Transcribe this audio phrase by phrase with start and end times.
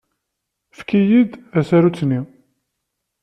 [0.71, 2.19] Efk-iyi-d tasarut-nni.